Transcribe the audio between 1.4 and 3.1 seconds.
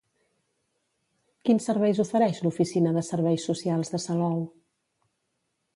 Quins serveis ofereix l'oficina de